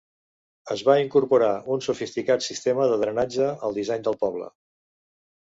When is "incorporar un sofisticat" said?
1.01-2.47